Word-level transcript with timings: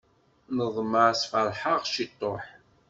Neḍmeɛ 0.55 1.07
sferḥ-aɣ 1.21 1.81
ciṭuḥ. 1.93 2.45